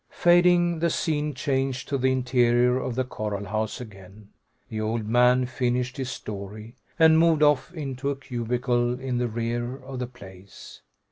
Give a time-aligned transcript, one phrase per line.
[0.09, 4.29] Fading, the scene changed to the interior of the coral house again.
[4.67, 9.75] The old man finished his story, and moved off into a cubicle in the rear
[9.77, 10.81] of the place.